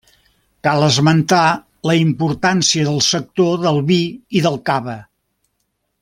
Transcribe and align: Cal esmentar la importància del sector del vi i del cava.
Cal 0.67 0.85
esmentar 0.85 1.41
la 1.89 1.95
importància 1.99 2.87
del 2.89 2.97
sector 3.11 3.61
del 3.67 3.77
vi 3.91 3.99
i 4.41 4.45
del 4.47 4.57
cava. 4.71 4.97